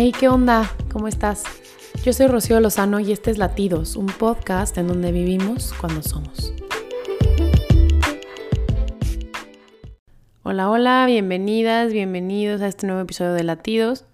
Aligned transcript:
Hey, 0.00 0.12
¿qué 0.16 0.28
onda? 0.28 0.72
¿Cómo 0.92 1.08
estás? 1.08 1.42
Yo 2.04 2.12
soy 2.12 2.28
Rocío 2.28 2.60
Lozano 2.60 3.00
y 3.00 3.10
este 3.10 3.32
es 3.32 3.38
Latidos, 3.38 3.96
un 3.96 4.06
podcast 4.06 4.78
en 4.78 4.86
donde 4.86 5.10
vivimos 5.10 5.74
cuando 5.80 6.04
somos. 6.04 6.52
Hola, 10.44 10.70
hola, 10.70 11.04
bienvenidas, 11.08 11.92
bienvenidos 11.92 12.60
a 12.60 12.68
este 12.68 12.86
nuevo 12.86 13.02
episodio 13.02 13.32
de 13.32 13.42
Latidos. 13.42 14.04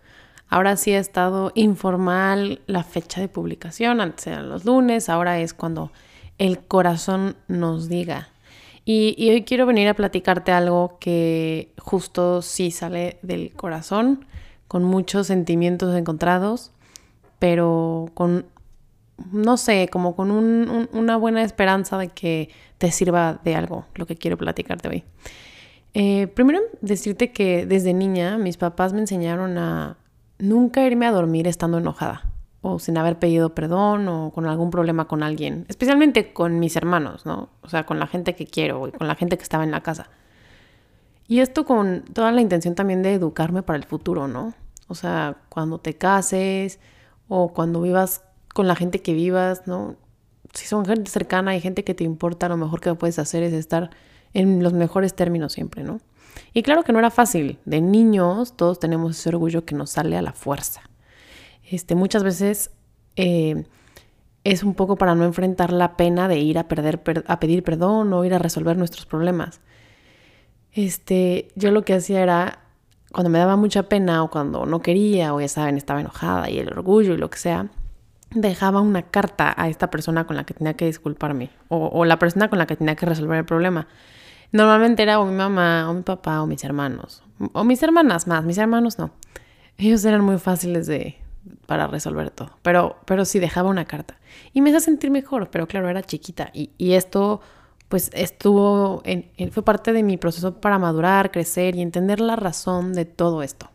Ahora 0.48 0.78
sí 0.78 0.94
ha 0.94 0.98
estado 0.98 1.52
informal 1.54 2.62
la 2.66 2.82
fecha 2.82 3.20
de 3.20 3.28
publicación, 3.28 4.00
antes 4.00 4.26
eran 4.26 4.48
los 4.48 4.64
lunes, 4.64 5.10
ahora 5.10 5.38
es 5.38 5.52
cuando 5.52 5.92
el 6.38 6.60
corazón 6.60 7.36
nos 7.46 7.90
diga. 7.90 8.30
Y, 8.86 9.14
y, 9.18 9.28
hoy 9.32 9.42
quiero 9.42 9.66
venir 9.66 9.88
a 9.88 9.94
platicarte 9.94 10.50
algo 10.50 10.96
que 10.98 11.74
justo 11.76 12.40
sí 12.40 12.70
sale 12.70 13.18
del 13.20 13.52
corazón 13.52 14.24
con 14.68 14.84
muchos 14.84 15.26
sentimientos 15.26 15.94
encontrados, 15.94 16.72
pero 17.38 18.10
con, 18.14 18.46
no 19.32 19.56
sé, 19.56 19.88
como 19.90 20.16
con 20.16 20.30
una 20.30 21.16
buena 21.16 21.42
esperanza 21.42 21.98
de 21.98 22.08
que 22.08 22.50
te 22.78 22.90
sirva 22.90 23.40
de 23.44 23.54
algo 23.54 23.86
lo 23.94 24.06
que 24.06 24.16
quiero 24.16 24.36
platicarte 24.36 24.88
hoy. 24.88 25.04
Eh, 25.94 26.26
primero, 26.26 26.60
decirte 26.80 27.30
que 27.30 27.66
desde 27.66 27.94
niña 27.94 28.36
mis 28.36 28.56
papás 28.56 28.92
me 28.92 29.00
enseñaron 29.00 29.58
a 29.58 29.96
nunca 30.38 30.84
irme 30.84 31.06
a 31.06 31.12
dormir 31.12 31.46
estando 31.46 31.78
enojada 31.78 32.24
o 32.62 32.78
sin 32.78 32.96
haber 32.96 33.18
pedido 33.18 33.54
perdón 33.54 34.08
o 34.08 34.32
con 34.32 34.46
algún 34.46 34.70
problema 34.70 35.06
con 35.06 35.22
alguien, 35.22 35.66
especialmente 35.68 36.32
con 36.32 36.58
mis 36.58 36.76
hermanos, 36.76 37.26
¿no? 37.26 37.50
O 37.62 37.68
sea, 37.68 37.84
con 37.84 37.98
la 37.98 38.06
gente 38.06 38.34
que 38.34 38.46
quiero 38.46 38.88
y 38.88 38.92
con 38.92 39.06
la 39.06 39.14
gente 39.14 39.36
que 39.36 39.42
estaba 39.42 39.64
en 39.64 39.70
la 39.70 39.82
casa. 39.82 40.08
Y 41.26 41.40
esto 41.40 41.64
con 41.64 42.02
toda 42.12 42.32
la 42.32 42.40
intención 42.40 42.74
también 42.74 43.02
de 43.02 43.14
educarme 43.14 43.62
para 43.62 43.78
el 43.78 43.84
futuro, 43.84 44.28
¿no? 44.28 44.54
O 44.88 44.94
sea, 44.94 45.38
cuando 45.48 45.78
te 45.78 45.94
cases 45.94 46.78
o 47.28 47.52
cuando 47.52 47.80
vivas 47.80 48.22
con 48.52 48.68
la 48.68 48.76
gente 48.76 49.00
que 49.00 49.14
vivas, 49.14 49.66
¿no? 49.66 49.96
Si 50.52 50.66
son 50.66 50.84
gente 50.84 51.10
cercana 51.10 51.56
y 51.56 51.60
gente 51.60 51.82
que 51.82 51.94
te 51.94 52.04
importa, 52.04 52.48
lo 52.48 52.56
mejor 52.56 52.80
que 52.80 52.94
puedes 52.94 53.18
hacer 53.18 53.42
es 53.42 53.52
estar 53.52 53.90
en 54.34 54.62
los 54.62 54.72
mejores 54.72 55.14
términos 55.14 55.52
siempre, 55.52 55.82
¿no? 55.82 56.00
Y 56.52 56.62
claro 56.62 56.84
que 56.84 56.92
no 56.92 56.98
era 56.98 57.10
fácil. 57.10 57.58
De 57.64 57.80
niños 57.80 58.56
todos 58.56 58.78
tenemos 58.78 59.18
ese 59.18 59.30
orgullo 59.30 59.64
que 59.64 59.74
nos 59.74 59.90
sale 59.90 60.16
a 60.16 60.22
la 60.22 60.32
fuerza. 60.32 60.82
Este, 61.68 61.94
muchas 61.94 62.22
veces 62.22 62.70
eh, 63.16 63.64
es 64.44 64.62
un 64.62 64.74
poco 64.74 64.96
para 64.96 65.14
no 65.14 65.24
enfrentar 65.24 65.72
la 65.72 65.96
pena 65.96 66.28
de 66.28 66.38
ir 66.38 66.58
a, 66.58 66.68
perder, 66.68 67.02
a 67.26 67.40
pedir 67.40 67.62
perdón 67.62 68.12
o 68.12 68.24
ir 68.24 68.34
a 68.34 68.38
resolver 68.38 68.76
nuestros 68.76 69.06
problemas. 69.06 69.60
Este, 70.74 71.48
yo 71.54 71.70
lo 71.70 71.84
que 71.84 71.94
hacía 71.94 72.20
era 72.20 72.58
cuando 73.12 73.30
me 73.30 73.38
daba 73.38 73.54
mucha 73.54 73.84
pena 73.84 74.24
o 74.24 74.30
cuando 74.30 74.66
no 74.66 74.82
quería 74.82 75.32
o 75.32 75.40
ya 75.40 75.46
saben, 75.46 75.76
estaba 75.76 76.00
enojada 76.00 76.50
y 76.50 76.58
el 76.58 76.68
orgullo 76.68 77.14
y 77.14 77.16
lo 77.16 77.30
que 77.30 77.38
sea, 77.38 77.68
dejaba 78.32 78.80
una 78.80 79.02
carta 79.02 79.54
a 79.56 79.68
esta 79.68 79.88
persona 79.88 80.26
con 80.26 80.34
la 80.34 80.44
que 80.44 80.52
tenía 80.52 80.74
que 80.74 80.86
disculparme 80.86 81.50
o, 81.68 82.04
la 82.04 82.18
persona 82.18 82.50
con 82.50 82.58
la 82.58 82.66
que 82.66 82.74
tenía 82.74 82.96
que 82.96 83.06
resolver 83.06 83.38
el 83.38 83.44
problema. 83.44 83.86
Normalmente 84.50 85.04
era 85.04 85.20
o 85.20 85.26
mi 85.26 85.34
mamá 85.34 85.88
o 85.88 85.94
mi 85.94 86.02
papá 86.02 86.42
o 86.42 86.46
mis 86.48 86.64
hermanos 86.64 87.22
o 87.52 87.62
mis 87.62 87.80
hermanas 87.84 88.26
más, 88.26 88.44
mis 88.44 88.58
hermanos 88.58 88.98
no. 88.98 89.12
Ellos 89.78 90.04
eran 90.04 90.22
muy 90.22 90.38
fáciles 90.38 90.88
de 90.88 91.16
para 91.66 91.86
resolver 91.86 92.30
todo, 92.30 92.58
pero, 92.62 92.96
pero 93.04 93.24
sí 93.24 93.38
dejaba 93.38 93.68
una 93.68 93.84
carta 93.84 94.16
y 94.52 94.60
me 94.60 94.70
hacía 94.70 94.80
sentir 94.80 95.10
mejor, 95.10 95.50
pero 95.50 95.68
claro, 95.68 95.88
era 95.88 96.02
chiquita 96.02 96.50
y, 96.52 96.70
y 96.78 96.94
esto 96.94 97.42
pues 97.88 98.10
estuvo, 98.14 99.02
en, 99.04 99.30
fue 99.52 99.62
parte 99.62 99.92
de 99.92 100.02
mi 100.02 100.16
proceso 100.16 100.60
para 100.60 100.78
madurar, 100.78 101.30
crecer 101.30 101.76
y 101.76 101.82
entender 101.82 102.20
la 102.20 102.36
razón 102.36 102.92
de 102.92 103.04
todo 103.04 103.42
esto. 103.42 103.70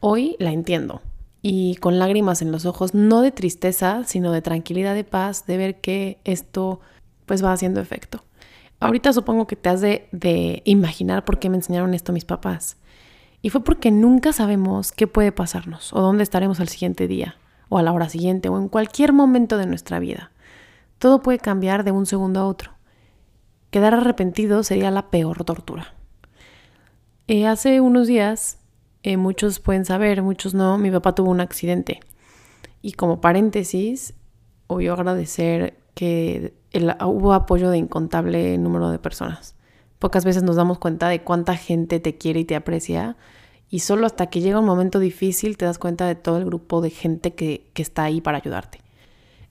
Hoy 0.00 0.36
la 0.38 0.52
entiendo 0.52 1.02
y 1.42 1.76
con 1.76 1.98
lágrimas 1.98 2.42
en 2.42 2.52
los 2.52 2.66
ojos, 2.66 2.94
no 2.94 3.22
de 3.22 3.32
tristeza, 3.32 4.04
sino 4.04 4.32
de 4.32 4.42
tranquilidad, 4.42 4.94
de 4.94 5.04
paz, 5.04 5.46
de 5.46 5.56
ver 5.56 5.80
que 5.80 6.18
esto 6.24 6.80
pues 7.26 7.44
va 7.44 7.52
haciendo 7.52 7.80
efecto. 7.80 8.24
Ahorita 8.78 9.12
supongo 9.12 9.46
que 9.46 9.56
te 9.56 9.68
has 9.68 9.80
de, 9.80 10.08
de 10.12 10.62
imaginar 10.64 11.24
por 11.24 11.38
qué 11.38 11.50
me 11.50 11.56
enseñaron 11.56 11.94
esto 11.94 12.12
mis 12.12 12.24
papás. 12.24 12.76
Y 13.42 13.50
fue 13.50 13.64
porque 13.64 13.90
nunca 13.90 14.32
sabemos 14.32 14.92
qué 14.92 15.06
puede 15.06 15.32
pasarnos 15.32 15.92
o 15.92 16.00
dónde 16.00 16.22
estaremos 16.22 16.60
al 16.60 16.68
siguiente 16.68 17.08
día 17.08 17.36
o 17.68 17.78
a 17.78 17.82
la 17.82 17.92
hora 17.92 18.08
siguiente 18.08 18.48
o 18.48 18.58
en 18.58 18.68
cualquier 18.68 19.12
momento 19.12 19.56
de 19.56 19.66
nuestra 19.66 19.98
vida. 19.98 20.30
Todo 20.98 21.22
puede 21.22 21.38
cambiar 21.38 21.84
de 21.84 21.92
un 21.92 22.04
segundo 22.04 22.40
a 22.40 22.46
otro. 22.46 22.72
Quedar 23.70 23.94
arrepentido 23.94 24.62
sería 24.62 24.90
la 24.90 25.10
peor 25.10 25.44
tortura. 25.44 25.94
Eh, 27.28 27.46
hace 27.46 27.80
unos 27.80 28.08
días, 28.08 28.58
eh, 29.02 29.16
muchos 29.16 29.60
pueden 29.60 29.84
saber, 29.84 30.22
muchos 30.22 30.54
no, 30.54 30.76
mi 30.78 30.90
papá 30.90 31.14
tuvo 31.14 31.30
un 31.30 31.40
accidente. 31.40 32.00
Y 32.82 32.92
como 32.92 33.20
paréntesis, 33.20 34.14
obvio 34.66 34.94
agradecer 34.94 35.78
que 35.94 36.54
hubo 37.04 37.32
apoyo 37.32 37.70
de 37.70 37.78
incontable 37.78 38.58
número 38.58 38.90
de 38.90 38.98
personas. 38.98 39.54
Pocas 39.98 40.24
veces 40.24 40.42
nos 40.42 40.56
damos 40.56 40.78
cuenta 40.78 41.08
de 41.08 41.22
cuánta 41.22 41.56
gente 41.56 42.00
te 42.00 42.16
quiere 42.16 42.40
y 42.40 42.44
te 42.44 42.56
aprecia. 42.56 43.16
Y 43.68 43.80
solo 43.80 44.06
hasta 44.06 44.26
que 44.28 44.40
llega 44.40 44.58
un 44.58 44.64
momento 44.64 44.98
difícil 44.98 45.56
te 45.56 45.66
das 45.66 45.78
cuenta 45.78 46.06
de 46.06 46.14
todo 46.16 46.38
el 46.38 46.44
grupo 46.44 46.80
de 46.80 46.90
gente 46.90 47.34
que, 47.34 47.70
que 47.74 47.82
está 47.82 48.04
ahí 48.04 48.20
para 48.20 48.38
ayudarte. 48.38 48.80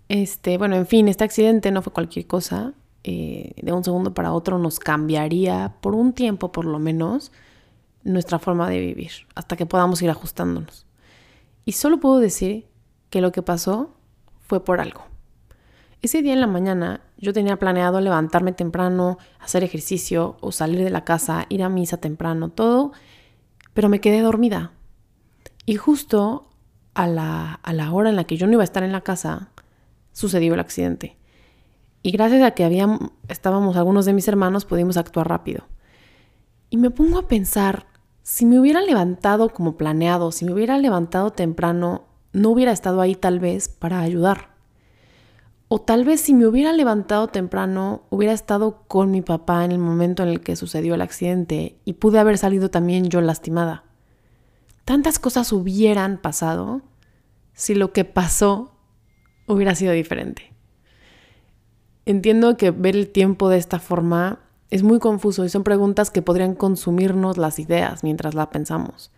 Este, 0.09 0.57
bueno, 0.57 0.75
en 0.75 0.87
fin, 0.87 1.07
este 1.07 1.23
accidente 1.23 1.71
no 1.71 1.81
fue 1.81 1.93
cualquier 1.93 2.25
cosa. 2.27 2.73
Eh, 3.03 3.53
de 3.61 3.71
un 3.71 3.83
segundo 3.83 4.13
para 4.13 4.33
otro 4.33 4.59
nos 4.59 4.79
cambiaría 4.79 5.75
por 5.79 5.95
un 5.95 6.11
tiempo 6.13 6.51
por 6.51 6.65
lo 6.65 6.79
menos 6.79 7.31
nuestra 8.03 8.39
forma 8.39 8.69
de 8.69 8.79
vivir, 8.79 9.11
hasta 9.35 9.55
que 9.55 9.65
podamos 9.65 10.01
ir 10.01 10.09
ajustándonos. 10.09 10.85
Y 11.65 11.73
solo 11.73 11.99
puedo 11.99 12.19
decir 12.19 12.67
que 13.09 13.21
lo 13.21 13.31
que 13.31 13.41
pasó 13.41 13.95
fue 14.39 14.63
por 14.63 14.81
algo. 14.81 15.03
Ese 16.01 16.21
día 16.21 16.33
en 16.33 16.41
la 16.41 16.47
mañana 16.47 17.01
yo 17.17 17.33
tenía 17.33 17.57
planeado 17.57 17.99
levantarme 17.99 18.53
temprano, 18.53 19.17
hacer 19.39 19.63
ejercicio 19.63 20.37
o 20.39 20.51
salir 20.51 20.83
de 20.83 20.89
la 20.89 21.03
casa, 21.03 21.45
ir 21.49 21.61
a 21.61 21.69
misa 21.69 21.97
temprano, 21.97 22.49
todo, 22.49 22.93
pero 23.73 23.89
me 23.89 23.99
quedé 23.99 24.21
dormida. 24.21 24.71
Y 25.65 25.75
justo 25.75 26.49
a 26.93 27.05
la, 27.07 27.53
a 27.53 27.73
la 27.73 27.91
hora 27.91 28.09
en 28.09 28.15
la 28.15 28.23
que 28.23 28.37
yo 28.37 28.47
no 28.47 28.53
iba 28.53 28.63
a 28.63 28.65
estar 28.65 28.83
en 28.83 28.93
la 28.93 29.01
casa, 29.01 29.51
sucedió 30.13 30.53
el 30.53 30.59
accidente. 30.61 31.17
Y 32.01 32.11
gracias 32.11 32.41
a 32.43 32.51
que 32.51 32.63
habíamos, 32.63 33.11
estábamos 33.27 33.75
algunos 33.75 34.05
de 34.05 34.13
mis 34.13 34.27
hermanos, 34.27 34.65
pudimos 34.65 34.97
actuar 34.97 35.27
rápido. 35.27 35.65
Y 36.69 36.77
me 36.77 36.91
pongo 36.91 37.19
a 37.19 37.27
pensar, 37.27 37.87
si 38.23 38.45
me 38.45 38.59
hubiera 38.59 38.81
levantado 38.81 39.49
como 39.49 39.75
planeado, 39.75 40.31
si 40.31 40.45
me 40.45 40.53
hubiera 40.53 40.77
levantado 40.77 41.31
temprano, 41.31 42.05
no 42.31 42.49
hubiera 42.51 42.71
estado 42.71 43.01
ahí 43.01 43.15
tal 43.15 43.39
vez 43.39 43.67
para 43.67 43.99
ayudar. 44.01 44.49
O 45.67 45.79
tal 45.79 46.03
vez 46.03 46.21
si 46.21 46.33
me 46.33 46.47
hubiera 46.47 46.73
levantado 46.73 47.27
temprano, 47.27 48.03
hubiera 48.09 48.33
estado 48.33 48.83
con 48.87 49.11
mi 49.11 49.21
papá 49.21 49.65
en 49.65 49.71
el 49.71 49.79
momento 49.79 50.23
en 50.23 50.29
el 50.29 50.41
que 50.41 50.55
sucedió 50.55 50.95
el 50.95 51.01
accidente 51.01 51.79
y 51.85 51.93
pude 51.93 52.19
haber 52.19 52.37
salido 52.37 52.69
también 52.69 53.09
yo 53.09 53.21
lastimada. 53.21 53.83
Tantas 54.85 55.19
cosas 55.19 55.51
hubieran 55.51 56.17
pasado 56.17 56.81
si 57.53 57.75
lo 57.75 57.93
que 57.93 58.05
pasó 58.05 58.73
hubiera 59.47 59.75
sido 59.75 59.91
diferente. 59.93 60.53
Entiendo 62.09 62.57
que 62.57 62.71
ver 62.71 62.95
el 62.95 63.07
tiempo 63.07 63.49
de 63.49 63.59
esta 63.59 63.77
forma 63.77 64.39
es 64.71 64.81
muy 64.81 64.97
confuso 64.97 65.45
y 65.45 65.49
son 65.49 65.63
preguntas 65.63 66.09
que 66.09 66.23
podrían 66.23 66.55
consumirnos 66.55 67.37
las 67.37 67.59
ideas 67.59 68.03
mientras 68.03 68.33
la 68.33 68.49
pensamos. 68.49 69.11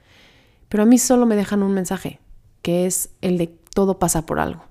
Pero 0.67 0.83
a 0.83 0.85
mí 0.85 0.97
solo 0.97 1.25
me 1.25 1.37
dejan 1.37 1.63
un 1.63 1.73
mensaje, 1.73 2.19
que 2.61 2.85
es 2.85 3.11
el 3.21 3.37
de 3.37 3.47
todo 3.47 3.97
pasa 3.97 4.25
por 4.25 4.41
algo. 4.41 4.65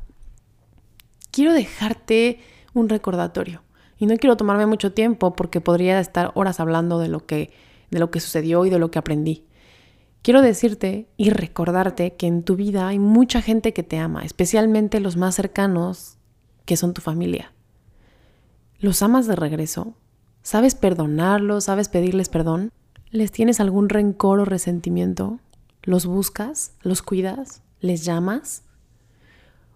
Quiero 1.31 1.55
dejarte 1.55 2.41
un 2.75 2.91
recordatorio 2.91 3.63
y 3.97 4.05
no 4.05 4.15
quiero 4.19 4.37
tomarme 4.37 4.67
mucho 4.67 4.93
tiempo 4.93 5.35
porque 5.35 5.63
podría 5.63 5.99
estar 5.99 6.31
horas 6.35 6.61
hablando 6.61 6.99
de 6.99 7.09
lo 7.09 7.25
que 7.25 7.55
de 7.91 8.01
lo 8.01 8.11
que 8.11 8.21
sucedió 8.21 8.67
y 8.67 8.71
de 8.71 8.79
lo 8.79 8.91
que 8.91 8.99
aprendí. 8.99 9.47
Quiero 10.21 10.43
decirte 10.43 11.09
y 11.17 11.31
recordarte 11.31 12.17
que 12.17 12.27
en 12.27 12.43
tu 12.43 12.55
vida 12.55 12.87
hay 12.87 12.99
mucha 12.99 13.41
gente 13.41 13.73
que 13.73 13.83
te 13.83 13.97
ama, 13.97 14.27
especialmente 14.27 15.01
los 15.01 15.17
más 15.17 15.37
cercanos, 15.37 16.19
que 16.67 16.77
son 16.77 16.93
tu 16.93 17.01
familia. 17.01 17.55
¿Los 18.81 19.03
amas 19.03 19.27
de 19.27 19.37
regreso? 19.37 19.93
¿Sabes 20.43 20.75
perdonarlos? 20.75 21.65
¿Sabes 21.65 21.91
pedirles 21.91 22.31
perdón? 22.31 22.73
¿Les 23.11 23.31
tienes 23.31 23.61
algún 23.61 23.91
rencor 23.91 24.41
o 24.41 24.47
resentimiento? 24.47 25.39
¿Los 25.83 26.07
buscas? 26.07 26.73
¿Los 26.81 27.03
cuidas? 27.03 27.61
¿Les 27.81 28.07
llamas? 28.07 28.63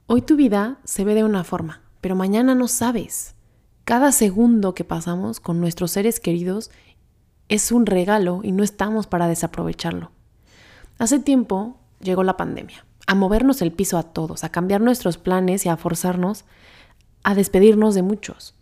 Hoy 0.06 0.22
tu 0.22 0.36
vida 0.36 0.78
se 0.84 1.04
ve 1.04 1.14
de 1.14 1.22
una 1.22 1.44
forma, 1.44 1.82
pero 2.00 2.16
mañana 2.16 2.54
no 2.54 2.66
sabes. 2.66 3.34
Cada 3.84 4.10
segundo 4.10 4.74
que 4.74 4.84
pasamos 4.84 5.38
con 5.38 5.60
nuestros 5.60 5.90
seres 5.90 6.18
queridos 6.18 6.70
es 7.50 7.72
un 7.72 7.84
regalo 7.84 8.40
y 8.42 8.52
no 8.52 8.64
estamos 8.64 9.06
para 9.06 9.28
desaprovecharlo. 9.28 10.12
Hace 10.98 11.18
tiempo 11.18 11.76
llegó 12.00 12.22
la 12.22 12.38
pandemia, 12.38 12.86
a 13.06 13.14
movernos 13.14 13.60
el 13.60 13.70
piso 13.70 13.98
a 13.98 14.02
todos, 14.02 14.44
a 14.44 14.48
cambiar 14.48 14.80
nuestros 14.80 15.18
planes 15.18 15.66
y 15.66 15.68
a 15.68 15.76
forzarnos 15.76 16.46
a 17.22 17.34
despedirnos 17.34 17.94
de 17.94 18.00
muchos. 18.00 18.54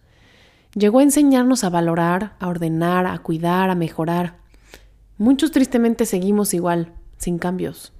Llegó 0.75 1.01
a 1.01 1.03
enseñarnos 1.03 1.65
a 1.65 1.71
valorar, 1.71 2.35
a 2.39 2.49
ordenar, 2.49 3.07
a 3.07 3.19
cuidar, 3.19 3.69
a 3.69 3.75
mejorar. 3.75 4.39
Muchos 5.19 5.51
tristemente 5.51 6.07
seguimos 6.07 6.55
igual, 6.55 6.95
sin 7.19 7.39
cambios. 7.39 7.93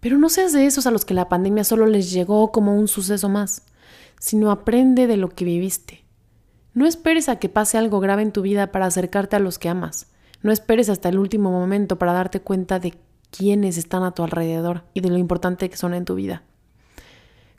Pero 0.00 0.16
no 0.16 0.28
seas 0.30 0.52
de 0.52 0.66
esos 0.66 0.86
a 0.86 0.90
los 0.90 1.04
que 1.04 1.14
la 1.14 1.28
pandemia 1.28 1.64
solo 1.64 1.86
les 1.86 2.10
llegó 2.10 2.52
como 2.52 2.74
un 2.74 2.88
suceso 2.88 3.28
más, 3.28 3.62
sino 4.18 4.50
aprende 4.50 5.06
de 5.06 5.18
lo 5.18 5.28
que 5.28 5.44
viviste. 5.44 6.04
No 6.72 6.86
esperes 6.86 7.28
a 7.28 7.36
que 7.36 7.48
pase 7.48 7.76
algo 7.76 8.00
grave 8.00 8.22
en 8.22 8.32
tu 8.32 8.42
vida 8.42 8.72
para 8.72 8.86
acercarte 8.86 9.36
a 9.36 9.40
los 9.40 9.58
que 9.58 9.68
amas. 9.68 10.08
No 10.42 10.52
esperes 10.52 10.88
hasta 10.88 11.08
el 11.08 11.18
último 11.18 11.50
momento 11.50 11.98
para 11.98 12.12
darte 12.12 12.40
cuenta 12.40 12.78
de 12.78 12.94
quiénes 13.30 13.76
están 13.76 14.04
a 14.04 14.12
tu 14.12 14.22
alrededor 14.22 14.84
y 14.94 15.00
de 15.00 15.10
lo 15.10 15.18
importante 15.18 15.68
que 15.68 15.76
son 15.76 15.92
en 15.92 16.04
tu 16.04 16.14
vida. 16.14 16.42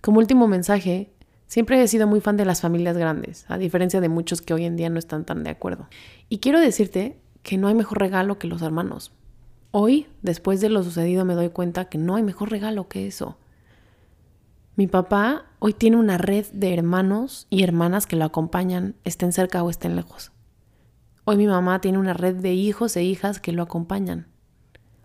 Como 0.02 0.20
último 0.20 0.48
mensaje, 0.48 1.12
siempre 1.48 1.82
he 1.82 1.88
sido 1.88 2.08
muy 2.08 2.22
fan 2.22 2.38
de 2.38 2.46
las 2.46 2.62
familias 2.62 2.98
grandes, 2.98 3.46
a 3.50 3.58
diferencia 3.58 4.02
de 4.02 4.10
muchos 4.10 4.42
que 4.42 4.54
hoy 4.54 4.66
en 4.66 4.76
día 4.76 4.90
no 4.90 5.00
están 5.00 5.26
tan 5.26 5.44
de 5.44 5.50
acuerdo. 5.50 5.88
Y 6.30 6.38
quiero 6.40 6.60
decirte 6.60 7.20
que 7.44 7.58
no 7.58 7.68
hay 7.68 7.74
mejor 7.74 8.00
regalo 8.00 8.38
que 8.38 8.48
los 8.48 8.62
hermanos. 8.62 9.12
Hoy, 9.72 10.08
después 10.22 10.62
de 10.62 10.70
lo 10.70 10.84
sucedido, 10.84 11.26
me 11.26 11.34
doy 11.34 11.50
cuenta 11.50 11.86
que 11.86 11.98
no 11.98 12.16
hay 12.16 12.24
mejor 12.24 12.50
regalo 12.50 12.88
que 12.88 13.08
eso. 13.08 13.38
Mi 14.76 14.88
papá 14.88 15.46
hoy 15.60 15.74
tiene 15.74 15.98
una 15.98 16.18
red 16.18 16.46
de 16.54 16.74
hermanos 16.74 17.48
y 17.50 17.64
hermanas 17.64 18.06
que 18.06 18.16
lo 18.16 18.26
acompañan, 18.26 18.96
estén 19.04 19.34
cerca 19.34 19.64
o 19.64 19.70
estén 19.70 19.96
lejos. 19.96 20.32
Hoy 21.26 21.36
mi 21.36 21.48
mamá 21.48 21.82
tiene 21.82 21.98
una 21.98 22.14
red 22.14 22.36
de 22.36 22.54
hijos 22.54 22.96
e 22.96 23.04
hijas 23.04 23.40
que 23.40 23.52
lo 23.52 23.64
acompañan. 23.64 24.28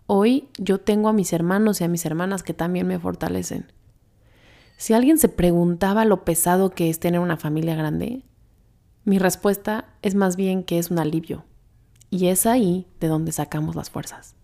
Hoy 0.07 0.49
yo 0.59 0.79
tengo 0.79 1.09
a 1.09 1.13
mis 1.13 1.33
hermanos 1.33 1.81
y 1.81 1.85
a 1.85 1.89
mis 1.89 2.05
hermanas 2.05 2.43
que 2.43 2.55
también 2.55 2.87
me 2.87 2.99
fortalecen. 2.99 3.73
Si 4.83 4.95
alguien 4.95 5.17
se 5.17 5.29
preguntaba 5.29 6.05
lo 6.05 6.25
pesado 6.25 6.71
que 6.71 6.91
es 6.91 6.99
tener 6.99 7.21
una 7.21 7.37
familia 7.37 7.77
grande, 7.77 8.25
mi 9.05 9.21
respuesta 9.21 9.85
es 10.03 10.17
más 10.17 10.35
bien 10.35 10.65
que 10.65 10.81
es 10.81 10.91
un 10.91 10.99
alivio. 10.99 11.45
Y 12.11 12.27
es 12.27 12.47
ahí 12.47 12.89
de 12.99 13.07
donde 13.07 13.31
sacamos 13.31 13.77
las 13.77 13.91
fuerzas. 13.91 14.35